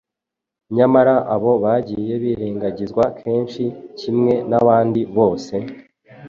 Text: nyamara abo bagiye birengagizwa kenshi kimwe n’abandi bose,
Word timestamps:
nyamara 0.75 1.15
abo 1.35 1.51
bagiye 1.63 2.13
birengagizwa 2.23 3.03
kenshi 3.19 3.63
kimwe 3.99 4.33
n’abandi 4.49 4.99
bose, 5.15 5.53